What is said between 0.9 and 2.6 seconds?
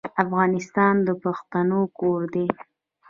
د پښتنو کور دی.